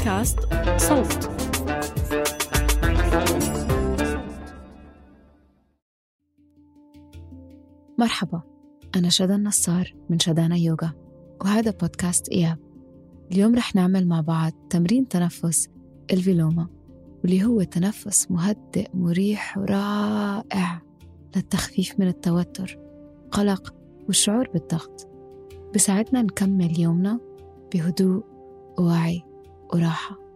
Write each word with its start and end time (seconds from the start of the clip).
بودكاست 0.00 0.38
صوت. 0.76 1.30
مرحبا 7.98 8.42
أنا 8.96 9.08
شدا 9.08 9.34
النصار 9.34 9.94
من 10.10 10.18
شدانا 10.18 10.56
يوغا 10.56 10.92
وهذا 11.40 11.70
بودكاست 11.70 12.28
إياب. 12.28 12.58
اليوم 13.32 13.54
رح 13.54 13.74
نعمل 13.74 14.08
مع 14.08 14.20
بعض 14.20 14.52
تمرين 14.70 15.08
تنفس 15.08 15.68
الفيلوما 16.12 16.68
واللي 17.22 17.44
هو 17.44 17.62
تنفس 17.62 18.30
مهدئ 18.30 18.88
مريح 18.94 19.58
ورائع 19.58 20.82
للتخفيف 21.36 22.00
من 22.00 22.08
التوتر 22.08 22.78
قلق 23.30 23.74
والشعور 24.06 24.48
بالضغط. 24.48 25.08
بساعدنا 25.74 26.22
نكمل 26.22 26.80
يومنا 26.80 27.20
بهدوء 27.74 28.24
ووعي. 28.78 29.29
وراحة. 29.74 30.30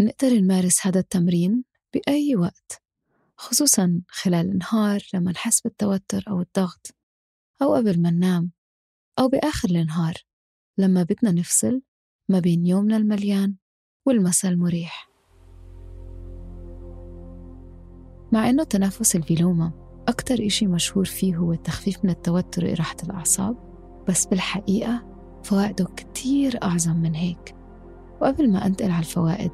نقدر 0.00 0.28
نمارس 0.28 0.86
هذا 0.86 1.00
التمرين 1.00 1.64
بأي 1.94 2.36
وقت 2.36 2.82
خصوصا 3.36 4.02
خلال 4.08 4.50
النهار 4.50 5.02
لما 5.14 5.32
نحس 5.32 5.60
بالتوتر 5.60 6.24
أو 6.28 6.40
الضغط 6.40 6.94
أو 7.62 7.74
قبل 7.74 8.02
ما 8.02 8.10
ننام 8.10 8.50
أو 9.18 9.28
بآخر 9.28 9.68
النهار 9.68 10.14
لما 10.78 11.02
بدنا 11.02 11.32
نفصل 11.32 11.82
ما 12.28 12.38
بين 12.40 12.66
يومنا 12.66 12.96
المليان 12.96 13.56
والمساء 14.06 14.50
المريح. 14.50 15.10
مع 18.32 18.50
إنه 18.50 18.64
تنفس 18.64 19.16
الفيلوما 19.16 19.85
أكتر 20.08 20.46
إشي 20.46 20.66
مشهور 20.66 21.04
فيه 21.04 21.36
هو 21.36 21.52
التخفيف 21.52 22.04
من 22.04 22.10
التوتر 22.10 22.64
وإراحة 22.64 22.96
الأعصاب 23.04 23.56
بس 24.08 24.26
بالحقيقة 24.26 25.16
فوائده 25.44 25.84
كتير 25.84 26.62
أعظم 26.62 26.96
من 26.96 27.14
هيك. 27.14 27.54
وقبل 28.20 28.52
ما 28.52 28.66
أنتقل 28.66 28.90
على 28.90 29.00
الفوائد 29.00 29.52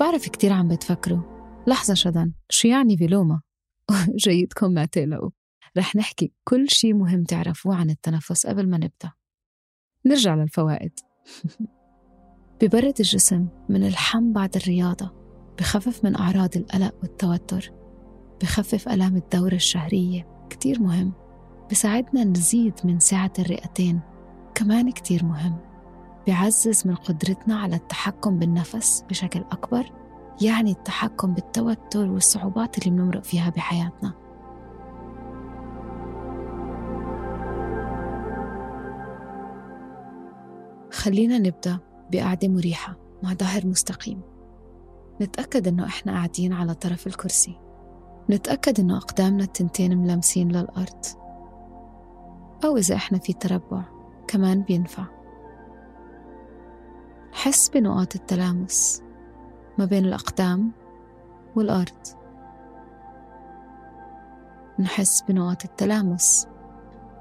بعرف 0.00 0.28
كتير 0.28 0.52
عم 0.52 0.68
بتفكروا. 0.68 1.22
لحظة 1.66 1.94
شدن 1.94 2.32
شو 2.50 2.68
يعني 2.68 2.96
فيلوما؟ 2.96 3.40
جيدكم 4.24 4.70
ما 4.70 4.84
تقلقوا. 4.84 5.30
رح 5.78 5.96
نحكي 5.96 6.32
كل 6.44 6.68
شي 6.68 6.92
مهم 6.92 7.24
تعرفوه 7.24 7.74
عن 7.74 7.90
التنفس 7.90 8.46
قبل 8.46 8.68
ما 8.70 8.76
نبدأ. 8.76 9.12
نرجع 10.06 10.34
للفوائد. 10.34 10.92
ببرد 12.60 12.94
الجسم 13.00 13.48
من 13.68 13.86
الحم 13.86 14.32
بعد 14.32 14.56
الرياضة 14.56 15.12
بخفف 15.58 16.04
من 16.04 16.16
أعراض 16.16 16.56
القلق 16.56 16.94
والتوتر. 17.02 17.77
بخفف 18.40 18.88
ألام 18.88 19.16
الدورة 19.16 19.54
الشهرية. 19.54 20.26
كتير 20.50 20.82
مهم. 20.82 21.12
بساعدنا 21.70 22.24
نزيد 22.24 22.74
من 22.84 22.98
سعة 23.00 23.32
الرئتين. 23.38 24.00
كمان 24.54 24.90
كتير 24.90 25.24
مهم. 25.24 25.56
بيعزز 26.26 26.86
من 26.86 26.94
قدرتنا 26.94 27.60
على 27.60 27.76
التحكم 27.76 28.38
بالنفس 28.38 29.04
بشكل 29.10 29.40
أكبر 29.40 29.92
يعني 30.42 30.70
التحكم 30.70 31.34
بالتوتر 31.34 32.10
والصعوبات 32.10 32.78
اللي 32.78 32.90
بنمرق 32.90 33.24
فيها 33.24 33.50
بحياتنا. 33.50 34.14
خلينا 40.92 41.38
نبدأ 41.38 41.78
بقعدة 42.12 42.48
مريحة 42.48 42.96
مع 43.22 43.34
ظهر 43.34 43.66
مستقيم. 43.66 44.20
نتأكد 45.20 45.68
إنه 45.68 45.86
إحنا 45.86 46.12
قاعدين 46.12 46.52
على 46.52 46.74
طرف 46.74 47.06
الكرسي. 47.06 47.67
نتأكد 48.30 48.80
إنه 48.80 48.96
أقدامنا 48.96 49.44
التنتين 49.44 49.98
ملامسين 49.98 50.48
للأرض. 50.48 51.04
أو 52.64 52.76
إذا 52.76 52.94
إحنا 52.94 53.18
في 53.18 53.32
تربع 53.32 53.82
كمان 54.26 54.62
بينفع. 54.62 55.04
نحس 57.32 57.68
بنقاط 57.68 58.14
التلامس 58.14 59.02
ما 59.78 59.84
بين 59.84 60.04
الأقدام 60.04 60.72
والأرض. 61.56 62.06
نحس 64.78 65.22
بنقاط 65.22 65.64
التلامس 65.64 66.48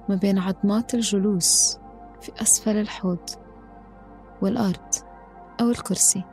ما 0.10 0.16
بين 0.16 0.40
عظمات 0.40 0.94
الجلوس 0.94 1.80
في 2.22 2.32
أسفل 2.42 2.78
الحوض 2.78 3.30
والأرض 4.42 4.94
أو 5.62 5.70
الكرسي. 5.70 6.24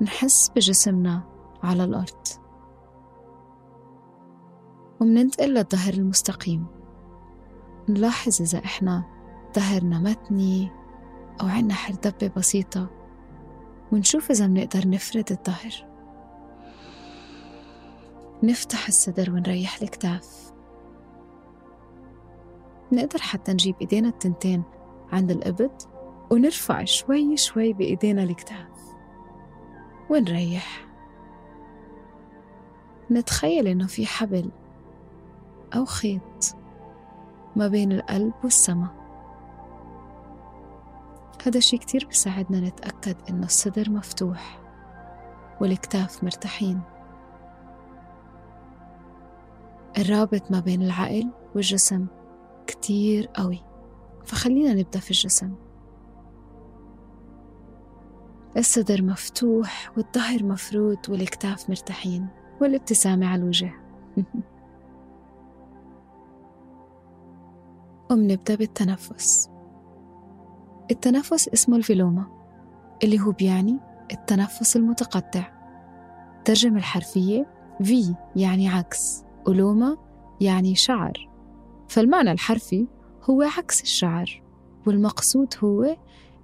نحس 0.00 0.48
بجسمنا 0.48 1.29
على 1.62 1.84
الأرض. 1.84 2.26
ومننتقل 5.00 5.54
للظهر 5.54 5.94
المستقيم. 5.94 6.66
نلاحظ 7.88 8.42
إذا 8.42 8.58
إحنا 8.64 9.04
ظهرنا 9.56 9.98
متني 9.98 10.70
أو 11.40 11.46
عنا 11.46 11.74
حردبة 11.74 12.30
بسيطة. 12.36 12.90
ونشوف 13.92 14.30
إذا 14.30 14.46
منقدر 14.46 14.88
نفرد 14.88 15.30
الظهر. 15.30 15.90
نفتح 18.42 18.86
الصدر 18.86 19.30
ونريح 19.30 19.82
الكتاف. 19.82 20.52
نقدر 22.92 23.18
حتى 23.18 23.52
نجيب 23.52 23.74
إيدينا 23.80 24.08
التنتين 24.08 24.62
عند 25.12 25.30
الإبط 25.30 25.88
ونرفع 26.30 26.84
شوي 26.84 27.36
شوي 27.36 27.72
بإيدينا 27.72 28.22
الكتاف. 28.22 28.94
ونريح. 30.10 30.89
نتخيل 33.10 33.66
إنه 33.66 33.86
في 33.86 34.06
حبل 34.06 34.50
أو 35.76 35.84
خيط 35.84 36.56
ما 37.56 37.68
بين 37.68 37.92
القلب 37.92 38.32
والسما. 38.44 38.88
هذا 41.46 41.60
شي 41.60 41.78
كتير 41.78 42.06
بيساعدنا 42.06 42.60
نتأكد 42.60 43.16
إنه 43.30 43.46
الصدر 43.46 43.90
مفتوح 43.90 44.60
والكتاف 45.60 46.24
مرتاحين. 46.24 46.80
الرابط 49.98 50.50
ما 50.50 50.60
بين 50.60 50.82
العقل 50.82 51.30
والجسم 51.54 52.06
كتير 52.66 53.26
قوي 53.26 53.62
فخلينا 54.24 54.74
نبدأ 54.74 55.00
في 55.00 55.10
الجسم. 55.10 55.54
الصدر 58.56 59.02
مفتوح 59.02 59.92
والظهر 59.96 60.44
مفرود 60.44 61.10
والكتاف 61.10 61.70
مرتاحين. 61.70 62.39
والابتسامة 62.60 63.26
على 63.26 63.42
الوجه. 63.42 63.72
ومنبدأ 68.10 68.54
بالتنفس. 68.54 69.50
التنفس 70.90 71.48
اسمه 71.48 71.76
الفيلوما 71.76 72.26
اللي 73.04 73.20
هو 73.20 73.30
بيعني 73.30 73.78
التنفس 74.12 74.76
المتقطع. 74.76 75.52
الترجمة 76.38 76.76
الحرفية 76.76 77.46
في 77.82 78.14
يعني 78.36 78.68
عكس 78.68 79.24
ولوما 79.46 79.96
يعني 80.40 80.74
شعر. 80.74 81.28
فالمعنى 81.88 82.32
الحرفي 82.32 82.86
هو 83.30 83.42
عكس 83.42 83.82
الشعر 83.82 84.42
والمقصود 84.86 85.54
هو 85.64 85.96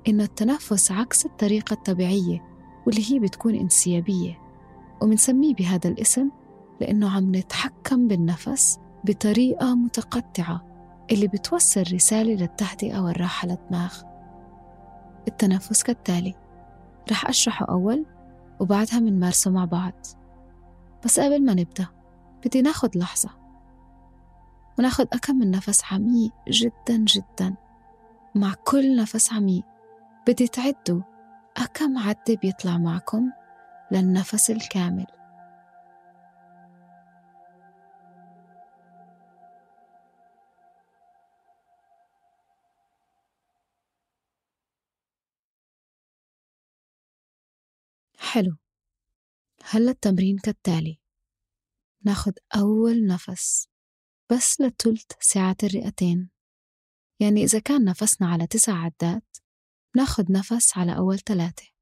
إن 0.09 0.21
التنفس 0.21 0.93
عكس 0.93 1.27
الطريقة 1.27 1.75
الطبيعية 1.75 2.43
واللي 2.87 3.13
هي 3.13 3.19
بتكون 3.19 3.55
إنسيابية. 3.55 4.46
ومنسميه 5.03 5.55
بهذا 5.55 5.89
الاسم 5.89 6.31
لأنه 6.81 7.17
عم 7.17 7.35
نتحكم 7.35 8.09
بالنفس 8.09 8.79
بطريقة 9.05 9.75
متقطعة 9.75 10.67
اللي 11.13 11.29
بتوصل 11.29 11.81
رسالة 11.93 12.35
للتهدئة 12.35 12.99
والراحة 12.99 13.49
للدماغ. 13.49 14.03
التنفس 15.29 15.83
كالتالي. 15.83 16.35
رح 17.11 17.29
أشرحه 17.29 17.67
أول 17.67 18.07
وبعدها 18.61 19.01
منمارسه 19.01 19.51
مع 19.51 19.65
بعض. 19.65 20.07
بس 21.05 21.21
قبل 21.21 21.45
ما 21.45 21.55
نبدأ 21.55 21.87
بدي 22.45 22.63
ناخد 22.63 22.97
لحظة. 22.97 23.31
وناخد 24.79 25.07
أكم 25.13 25.37
من 25.37 25.51
نفس 25.51 25.83
عميق 25.93 26.33
جدا 26.49 26.97
جدا. 26.97 27.55
مع 28.35 28.55
كل 28.65 28.97
نفس 28.97 29.33
عميق. 29.33 29.65
بدي 30.29 30.49
تعدوا 30.49 31.01
أكم 31.57 31.99
عدة 31.99 32.35
بيطلع 32.43 32.79
معكم 32.79 33.31
للنفس 33.93 34.51
الكامل. 34.51 35.07
حلو. 48.19 48.57
هلا 49.65 49.91
التمرين 49.91 50.39
كالتالي؟ 50.39 50.99
ناخد 52.05 52.33
أول 52.57 53.07
نفس 53.07 53.69
بس 54.33 54.61
لتلت 54.61 55.17
سعة 55.21 55.57
الرئتين. 55.63 56.31
يعني 57.21 57.43
إذا 57.43 57.59
كان 57.59 57.85
نفسنا 57.85 58.29
على 58.29 58.47
تسع 58.47 58.73
عدات 58.73 59.37
ناخد 59.97 60.31
نفس 60.31 60.79
على 60.79 60.97
أول 60.97 61.19
ثلاثة. 61.19 61.76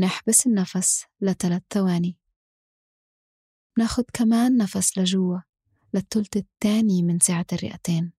نحبس 0.00 0.46
النفس 0.46 1.04
لثلاث 1.20 1.62
ثواني. 1.70 2.16
ناخد 3.78 4.04
كمان 4.12 4.56
نفس 4.56 4.98
لجوا 4.98 5.38
للثلث 5.94 6.36
الثاني 6.36 7.02
من 7.02 7.18
سعة 7.18 7.46
الرئتين. 7.52 8.12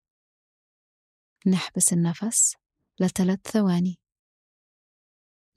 نحبس 1.48 1.94
النفس 1.94 2.56
لثلاث 3.00 3.48
ثواني. 3.48 4.00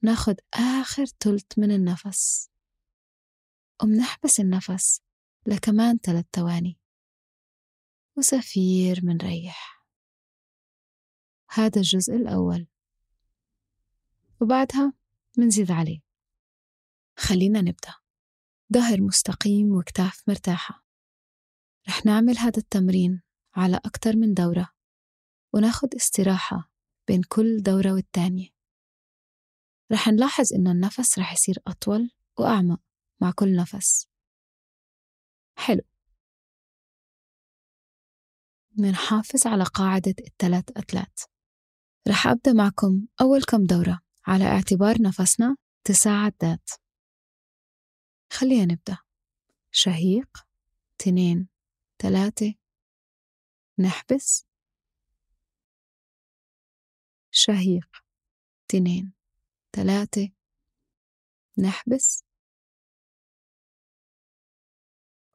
ناخد 0.03 0.35
آخر 0.55 1.07
تلت 1.07 1.59
من 1.59 1.71
النفس. 1.71 2.51
ومنحبس 3.83 4.41
النفس 4.41 5.01
لكمان 5.47 5.99
ثلاث 5.99 6.27
ثواني. 6.33 6.79
وزفير 8.17 9.01
منريح 9.03 9.87
هذا 11.51 11.77
الجزء 11.77 12.15
الأول. 12.15 12.67
وبعدها 14.41 14.93
منزيد 15.39 15.71
عليه 15.71 16.04
خلينا 17.19 17.61
نبدأ. 17.61 17.95
ظهر 18.75 19.01
مستقيم 19.01 19.73
وكتاف 19.73 20.23
مرتاحة. 20.29 20.85
رح 21.89 22.07
نعمل 22.07 22.39
هذا 22.39 22.59
التمرين 22.59 23.23
على 23.57 23.77
أكتر 23.77 24.17
من 24.17 24.35
دورة 24.35 24.69
وناخد 25.55 25.95
استراحة 25.95 26.71
بين 27.09 27.23
كل 27.23 27.63
دورة 27.63 27.93
والتانية. 27.93 28.49
رح 29.93 30.09
نلاحظ 30.09 30.53
إنه 30.55 30.71
النفس 30.73 31.19
رح 31.19 31.33
يصير 31.33 31.57
أطول 31.67 32.11
وأعمق 32.39 32.81
مع 33.21 33.31
كل 33.31 33.57
نفس. 33.57 34.09
حلو. 35.59 35.83
منحافظ 38.79 39.47
على 39.47 39.65
قاعدة 39.65 40.15
الثلاث 40.27 40.65
أتلات. 40.77 41.21
رح 42.09 42.27
أبدأ 42.27 42.53
معكم 42.53 43.07
أول 43.21 43.43
كم 43.43 43.65
دورة 43.65 44.01
على 44.27 44.45
اعتبار 44.45 45.03
نفسنا 45.03 45.57
تسع 45.85 46.11
عدات 46.11 46.71
خلينا 48.35 48.73
نبدأ. 48.73 48.99
شهيق 49.71 50.47
تنين 50.99 51.49
تلاتة 51.99 52.55
نحبس. 53.79 54.47
شهيق 57.31 58.05
تنين 58.69 59.13
تلاتة 59.73 60.33
نحبس. 61.59 62.25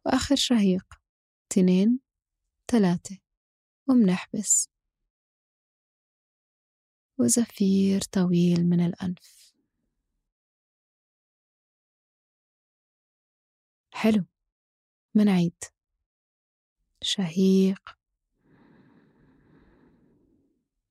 وآخر 0.06 0.36
شهيق 0.36 0.94
تنين 1.50 2.00
تلاتة 2.68 3.19
ومنحبس 3.90 4.69
وزفير 7.18 8.02
طويل 8.02 8.66
من 8.69 8.86
الأنف. 8.86 9.39
حلو. 14.01 14.25
منعيد 15.16 15.63
شهيق. 17.01 17.98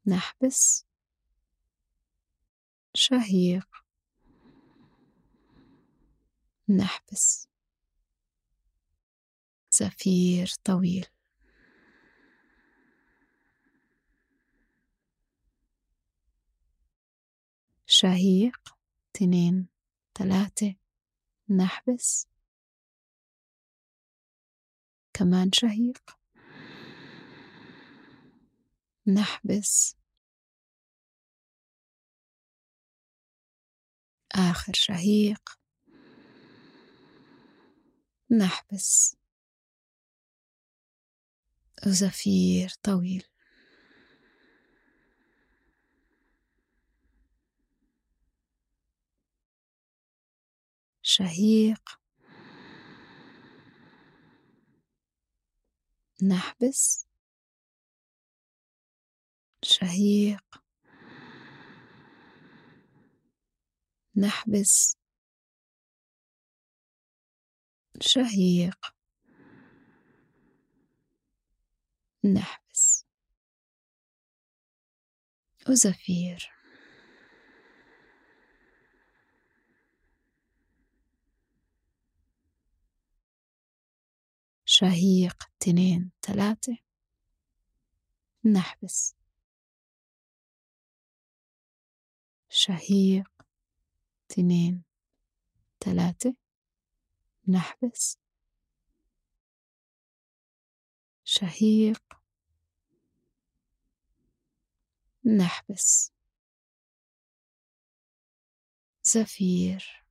نحبس. 0.07 0.87
شهيق. 2.95 3.69
نحبس. 6.69 7.49
زفير 9.71 10.53
طويل. 10.65 11.07
شهيق. 17.87 18.77
تنين 19.13 19.69
تلاتة 20.15 20.77
نحبس. 21.49 22.38
كمان 25.19 25.51
شهيق. 25.53 26.19
نحبس. 29.07 29.97
آخر 34.35 34.73
شهيق. 34.75 35.59
نحبس. 38.31 39.17
وزفير 41.87 42.73
طويل. 42.83 43.25
شهيق. 51.03 51.98
نحبس. 56.23 57.07
شهيق. 59.63 60.63
نحبس. 64.17 64.97
شهيق. 68.01 68.95
نحبس. 72.25 73.05
وزفير. 75.69 76.58
شهيق 84.81 85.51
تنين 85.61 86.11
تلاتة 86.23 86.79
نحبس. 88.45 89.17
شهيق 92.49 93.31
تنين 94.29 94.85
تلاتة 95.81 96.35
نحبس. 97.49 98.19
شهيق 101.25 102.03
نحبس. 105.25 106.13
زفير. 109.03 110.08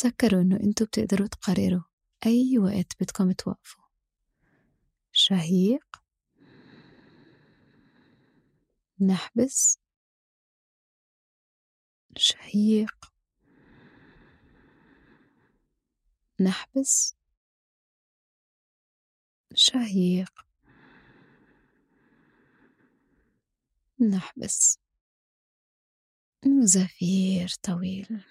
تذكروا 0.00 0.42
إنه 0.42 0.56
أنتوا 0.56 0.86
بتقدروا 0.86 1.26
تقرروا 1.26 1.82
أي 2.26 2.58
وقت 2.58 3.02
بدكم 3.02 3.32
توقفوا. 3.32 3.84
شهيق. 5.12 6.02
نحبس. 9.00 9.78
شهيق. 12.16 13.12
نحبس. 16.40 17.14
شهيق. 19.54 20.46
نحبس. 24.00 24.78
وزفير 26.46 27.48
طويل. 27.62 28.24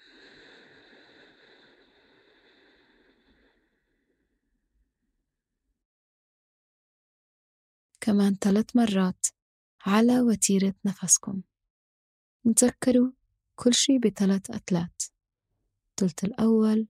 كمان 8.00 8.34
ثلاث 8.34 8.76
مرات 8.76 9.26
على 9.86 10.20
وتيرة 10.20 10.74
نفسكم. 10.84 11.42
تذكروا 12.56 13.10
كل 13.56 13.74
شي 13.74 13.98
بثلاث 13.98 14.50
أتلات. 14.50 15.02
التلت 15.90 16.24
الأول 16.24 16.88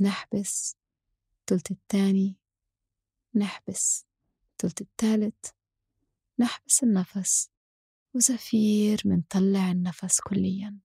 نحبس 0.00 0.76
التلت 1.40 1.70
الثاني 1.70 2.36
نحبس 3.34 4.06
التلت 4.50 4.80
الثالث 4.80 5.50
نحبس 6.38 6.82
النفس. 6.82 7.50
وزفير 8.14 9.02
منطلع 9.04 9.70
النفس 9.70 10.20
كلياً. 10.20 10.78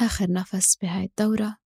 آخر 0.00 0.32
نفس 0.32 0.76
بهاي 0.82 1.04
الدورة. 1.04 1.56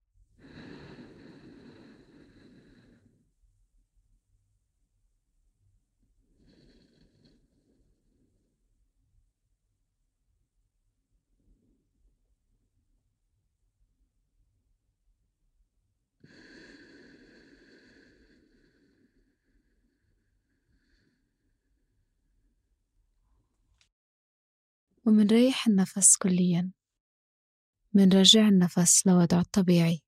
ومنريح 25.06 25.66
النفس 25.66 26.16
كلياً. 26.16 26.70
منرجع 27.96 28.48
النفس 28.48 29.06
لوضعه 29.06 29.40
الطبيعي. 29.40 30.02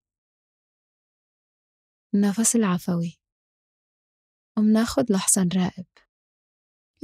النفس 2.14 2.56
العفوي. 2.56 3.18
ومناخد 4.58 5.12
لحظة 5.12 5.42
نراقب 5.42 5.86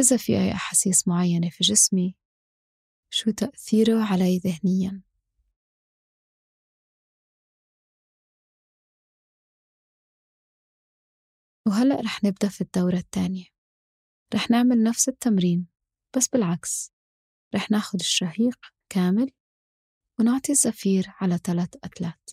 إذا 0.01 0.17
في 0.17 0.33
أي 0.39 0.53
أحاسيس 0.53 1.09
معينة 1.09 1.51
في 1.51 1.65
جسمي 1.65 2.17
شو 3.11 3.31
تأثيره 3.31 4.05
علي 4.05 4.39
ذهنياً؟ 4.39 5.03
وهلأ 11.67 12.01
رح 12.01 12.25
نبدأ 12.25 12.49
في 12.49 12.61
الدورة 12.61 12.97
الثانية. 12.97 13.45
رح 14.35 14.51
نعمل 14.51 14.83
نفس 14.83 15.09
التمرين 15.09 15.67
بس 16.17 16.29
بالعكس. 16.29 16.93
رح 17.55 17.71
ناخد 17.71 18.01
الشهيق 18.01 18.59
كامل 18.89 19.31
ونعطي 20.19 20.53
الزفير 20.53 21.07
على 21.21 21.39
ثلاث 21.39 21.75
أتلات 21.85 22.31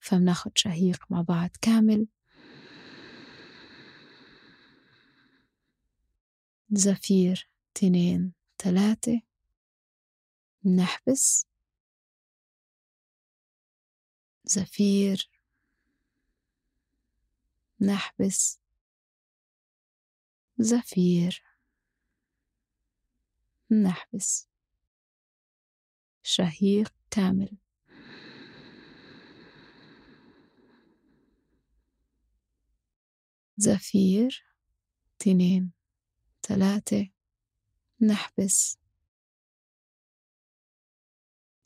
فمناخد 0.00 0.58
شهيق 0.58 1.04
مع 1.10 1.22
بعض 1.22 1.50
كامل. 1.62 2.06
زفير 6.70 7.50
تنين 7.74 8.32
تلاتة 8.58 9.22
نحبس. 10.64 11.46
زفير. 14.44 15.30
نحبس. 17.80 18.58
زفير. 20.58 21.42
نحبس. 23.70 24.48
شهيق 26.28 26.94
كامل. 27.10 27.58
زفير 33.56 34.44
تنين 35.18 35.72
تلاتة 36.42 37.10
نحبس. 38.00 38.78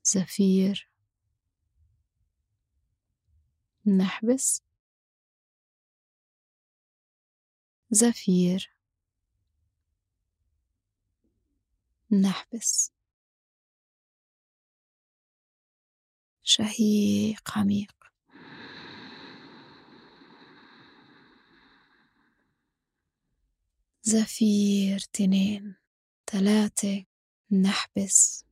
زفير 0.05 0.89
نحبس. 3.87 4.63
زفير 7.91 8.73
نحبس. 12.11 13.02
شهيق 16.55 17.59
عميق. 17.59 17.97
زفير 24.03 24.99
تنين 24.99 25.77
تلاتة 26.27 27.05
نحبس. 27.53 28.45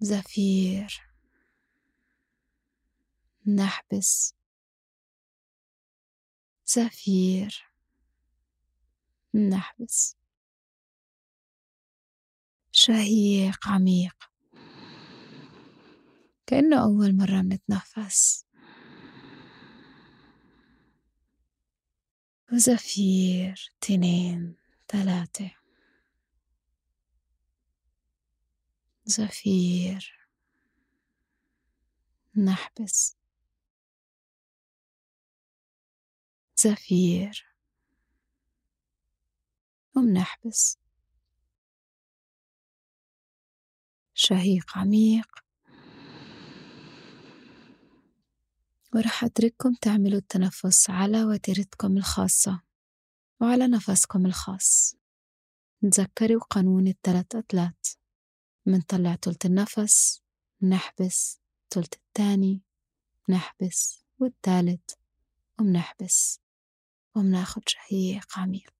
زفير 0.00 1.02
نحبس. 3.46 4.34
زفير 6.66 7.66
نحبس. 9.34 10.16
شهيق 12.72 13.68
عميق. 13.68 14.37
كأنه 16.48 16.82
أول 16.84 17.16
مرة 17.16 17.42
منتنفس 17.42 18.46
وزفير 22.52 23.72
تنين 23.80 24.56
ثلاثة. 24.88 25.50
زفير. 29.04 30.28
نحبس. 32.36 33.16
زفير. 36.56 37.46
ومنحبس. 39.96 40.78
شهيق 44.14 44.78
عميق. 44.78 45.47
ورح 48.98 49.24
أترككم 49.24 49.74
تعملوا 49.74 50.18
التنفس 50.18 50.90
على 50.90 51.24
وتيرتكم 51.24 51.96
الخاصة 51.96 52.62
وعلى 53.40 53.66
نفسكم 53.66 54.26
الخاص. 54.26 54.96
تذكروا 55.82 56.40
قانون 56.40 56.88
الثلاث 56.88 57.36
أتلات 57.36 57.86
منطلع 58.66 59.14
تلت 59.14 59.46
النفس 59.46 60.22
منحبس 60.60 61.40
تلت 61.70 61.94
التاني 61.94 62.62
منحبس 63.28 64.04
والتالت 64.18 64.98
ومنحبس. 65.60 66.40
ومناخد 67.16 67.62
شهيق 67.66 68.38
عميق. 68.38 68.72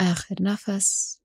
آخر 0.00 0.36
نفس. 0.40 1.20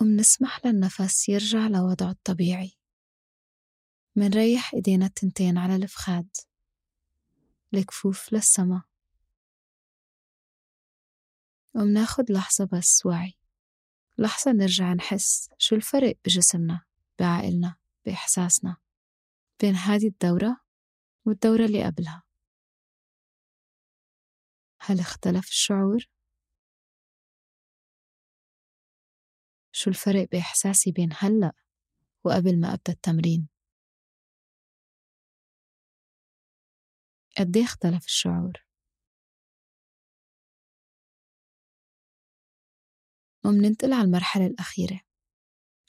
ومنسمح 0.00 0.66
للنفس 0.66 1.28
يرجع 1.28 1.66
لوضعه 1.66 2.10
الطبيعي. 2.10 2.72
منريح 4.16 4.74
إيدينا 4.74 5.06
التنتين 5.06 5.58
على 5.58 5.76
الفخاد 5.76 6.28
الكفوف 7.74 8.32
للسما 8.32 8.82
ومناخد 11.74 12.30
لحظة 12.30 12.68
بس 12.72 13.06
وعي 13.06 13.34
لحظة 14.18 14.52
نرجع 14.52 14.92
نحس 14.92 15.50
شو 15.58 15.76
الفرق 15.76 16.18
بجسمنا 16.24 16.84
بعقلنا 17.18 17.76
بإحساسنا 18.06 18.76
بين 19.60 19.74
هذه 19.74 20.06
الدورة 20.06 20.60
والدورة 21.26 21.64
اللي 21.64 21.84
قبلها 21.84 22.22
هل 24.80 25.00
اختلف 25.00 25.48
الشعور؟ 25.48 26.08
شو 29.72 29.90
الفرق 29.90 30.28
بإحساسي 30.32 30.92
بين 30.92 31.10
هلأ 31.18 31.52
وقبل 32.24 32.60
ما 32.60 32.74
أبدأ 32.74 32.92
التمرين؟ 32.92 33.51
قد 37.38 37.56
اختلف 37.56 38.04
الشعور؟ 38.04 38.52
ومننتقل 43.44 43.92
على 43.92 44.04
المرحلة 44.04 44.46
الأخيرة 44.46 45.00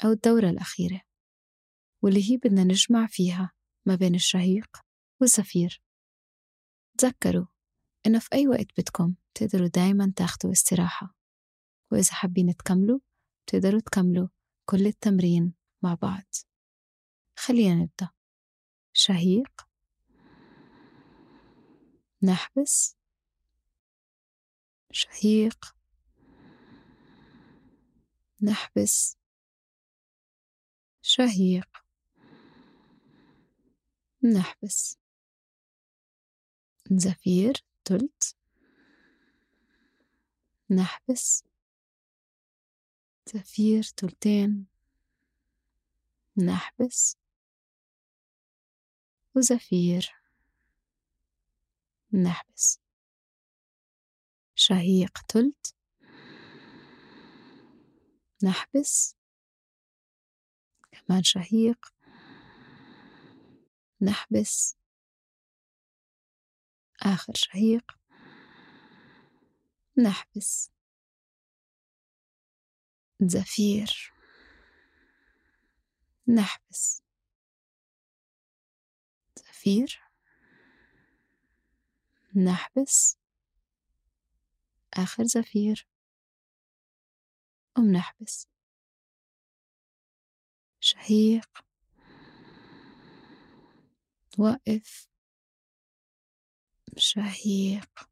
أو 0.06 0.12
الدورة 0.12 0.50
الأخيرة 0.50 1.02
واللي 2.04 2.32
هي 2.32 2.38
بدنا 2.38 2.64
نجمع 2.64 3.08
فيها 3.08 3.52
ما 3.88 3.96
بين 3.96 4.16
الشهيق 4.16 4.78
والزفير 5.22 5.82
تذكروا 6.98 7.46
إنه 8.08 8.20
في 8.20 8.30
أي 8.34 8.48
وقت 8.48 8.80
بدكم 8.80 9.16
تقدروا 9.36 9.68
دايما 9.68 10.14
تاخدوا 10.16 10.52
استراحة 10.52 11.16
وإذا 11.92 12.14
حابين 12.14 12.56
تكملوا 12.56 13.00
بتقدروا 13.46 13.82
تكملوا 13.82 14.28
كل 14.70 14.88
التمرين 14.88 15.54
مع 15.84 15.94
بعض. 15.94 16.26
خلينا 17.40 17.76
نبدأ. 17.76 18.10
شهيق 18.96 19.73
نحبس. 22.24 22.96
شهيق. 24.92 25.76
نحبس. 28.42 29.18
شهيق. 31.02 31.86
نحبس. 34.24 34.98
زفير. 36.92 37.54
تلت. 37.86 38.36
نحبس. 40.70 41.44
زفير. 43.26 43.84
تلتين. 43.84 44.66
نحبس. 46.38 47.18
وزفير. 49.36 50.23
نحبس. 52.14 52.80
شهيق 54.56 55.22
تلت. 55.30 55.76
نحبس. 58.44 59.16
كمان 60.92 61.24
شهيق. 61.24 61.94
نحبس. 64.02 64.76
آخر 67.02 67.34
شهيق. 67.36 67.92
نحبس. 69.98 70.72
زفير. 73.22 74.14
نحبس. 76.28 77.04
زفير. 79.36 80.13
نحبس 82.36 83.18
آخر 84.94 85.24
زفير. 85.24 85.88
ومنحبس 87.78 88.48
شهيق. 90.80 91.66
وقف 94.38 95.08
شهيق. 96.98 98.10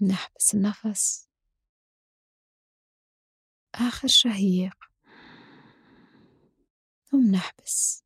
نحبس 0.00 0.54
النفس. 0.54 1.28
آخر 3.74 4.08
شهيق. 4.08 4.84
ومنحبس 7.12 8.04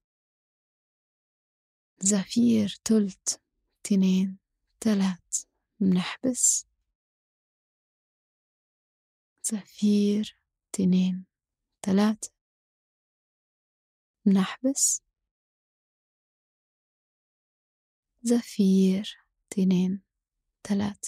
زفير 2.01 2.79
تلت. 2.85 3.48
تنين 3.89 4.39
تلات 4.81 5.37
منحبس 5.81 6.67
زفير 9.43 10.39
تنين 10.73 11.27
تلات 11.83 12.25
منحبس 14.27 15.03
زفير 18.23 19.17
تنين 19.51 20.03
تلات 20.63 21.07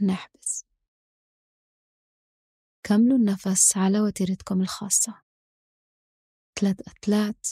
منحبس 0.00 0.64
كملوا 2.82 3.18
النفس 3.18 3.76
على 3.76 4.00
وتيرتكم 4.00 4.60
الخاصة. 4.60 5.22
ثلاث 6.60 6.88
أتلات 6.88 7.48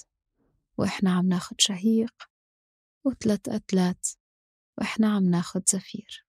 وإحنا 0.79 1.13
عم 1.13 1.29
ناخد 1.29 1.61
شهيق. 1.61 2.32
وثلاث 3.05 3.49
أتلات 3.49 4.09
وإحنا 4.79 5.15
عم 5.15 5.31
ناخد 5.31 5.69
زفير. 5.69 6.27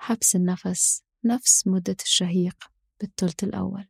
حبس 0.00 0.36
النفس 0.36 1.02
نفس 1.24 1.66
مدة 1.66 1.96
الشهيق 2.02 2.70
بالثلث 3.00 3.44
الأول. 3.44 3.88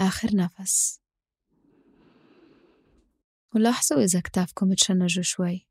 آخر 0.00 0.36
نفس. 0.36 1.00
ولاحظوا 3.54 4.04
إذا 4.04 4.20
كتافكم 4.20 4.74
تشنجوا 4.74 5.22
شوي. 5.22 5.66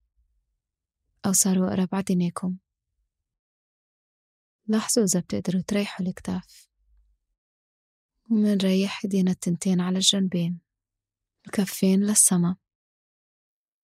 أو 1.26 1.32
صاروا 1.32 1.68
أقرب 1.68 1.90
عدنيكم 1.94 2.58
لاحظوا 4.68 5.04
إذا 5.04 5.20
بتقدروا 5.20 5.62
تريحوا 5.62 6.06
الكتاف. 6.06 6.70
ومنريح 8.32 9.02
ايدينا 9.06 9.32
التنتين 9.32 9.82
على 9.82 9.96
الجنبين. 9.96 10.60
الكفين 11.46 12.00
للسما. 12.00 12.56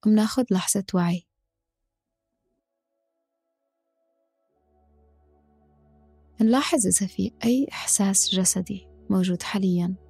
ومناخد 0.05 0.45
لحظة 0.51 0.86
وعي. 0.93 1.27
نلاحظ 6.41 6.88
إذا 6.88 7.08
في 7.08 7.31
أي 7.43 7.67
إحساس 7.71 8.36
جسدي 8.36 8.88
موجود 9.10 9.43
حاليا. 9.43 10.04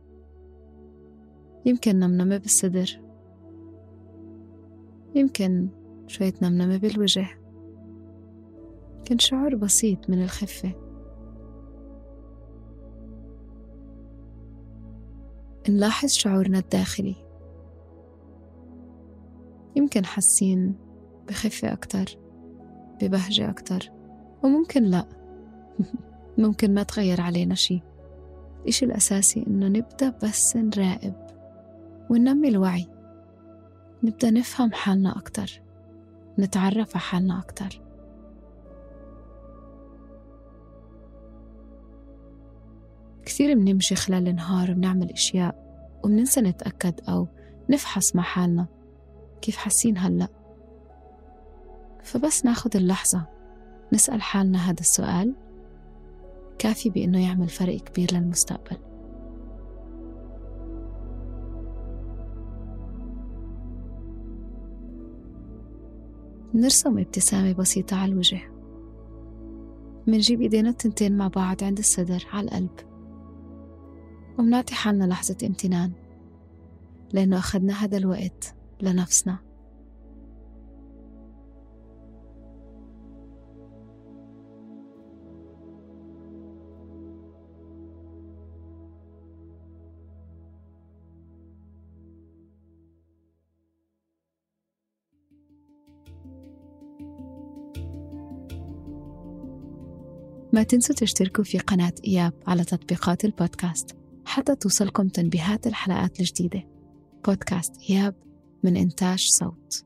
يمكن 1.66 2.00
نمنمة 2.00 2.38
بالصدر. 2.38 3.02
يمكن 5.16 5.68
شوية 6.08 6.34
نمنمة 6.42 6.78
بالوجه. 6.78 7.28
يمكن 8.98 9.18
شعور 9.18 9.56
بسيط 9.56 10.10
من 10.10 10.24
الخفة. 10.24 10.72
نلاحظ 15.70 16.10
شعورنا 16.10 16.60
الداخلي. 16.60 17.16
يمكن 19.76 20.06
حاسين 20.06 20.76
بخفة 21.28 21.74
أكتر 21.74 22.06
ببهجة 23.02 23.50
أكتر 23.50 23.92
وممكن 24.44 24.84
لأ. 24.84 25.06
ممكن 26.38 26.74
ما 26.74 26.84
تغير 26.84 27.22
علينا 27.22 27.56
شي 27.56 27.82
الإشي 28.62 28.86
الأساسي 28.86 29.44
إنه 29.48 29.68
نبدأ 29.68 30.10
بس 30.24 30.56
نراقب 30.56 31.25
وننمي 32.10 32.48
الوعي. 32.48 32.88
نبدأ 34.04 34.32
نفهم 34.32 34.72
حالنا 34.72 35.18
أكتر. 35.18 35.62
نتعرف 36.40 36.90
على 36.96 37.00
حالنا 37.00 37.40
أكتر. 37.40 37.82
كثير 43.26 43.54
بنمشي 43.54 43.96
خلال 43.96 44.28
النهار 44.28 44.72
وبنعمل 44.72 45.12
أشياء 45.12 45.66
وبننسى 46.04 46.42
نتأكد 46.42 47.02
أو 47.10 47.28
نفحص 47.70 48.16
مع 48.16 48.24
حالنا 48.24 48.68
كيف 49.42 49.58
حاسين 49.58 49.98
هلأ. 49.98 50.28
فبس 52.04 52.46
ناخد 52.46 52.76
اللحظة 52.76 53.26
نسأل 53.94 54.22
حالنا 54.22 54.58
هذا 54.58 54.80
السؤال. 54.80 55.34
كافي 56.60 56.90
بأنه 56.90 57.24
يعمل 57.28 57.50
فرق 57.50 57.78
كبير 57.78 58.14
للمستقبل. 58.14 58.78
نرسم 66.56 66.98
ابتسامة 66.98 67.54
بسيطة 67.54 67.98
على 67.98 68.12
الوجه. 68.12 68.52
منجيب 70.08 70.42
إيدينا 70.42 70.70
التنتين 70.70 71.18
مع 71.18 71.28
بعض 71.28 71.64
عند 71.64 71.78
الصدر 71.78 72.28
على 72.34 72.46
القلب. 72.46 72.70
ومنعطي 74.40 74.76
حالنا 74.76 75.06
لحظة 75.06 75.38
امتنان 75.44 75.92
لأنه 77.14 77.38
أخذنا 77.38 77.74
هذا 77.74 77.98
الوقت 77.98 78.56
لنفسنا. 78.82 79.45
ما 100.56 100.64
تنسوا 100.64 100.96
تشتركوا 100.96 101.44
في 101.44 101.58
قناة 101.58 101.94
إياب 102.08 102.34
على 102.48 102.64
تطبيقات 102.64 103.26
البودكاست 103.26 103.98
حتى 104.26 104.56
توصلكم 104.56 105.08
تنبيهات 105.08 105.68
الحلقات 105.68 106.20
الجديدة. 106.20 106.64
بودكاست 107.26 107.74
إياب 107.90 108.16
من 108.64 108.78
إنتاج 108.78 109.20
صوت. 109.20 109.86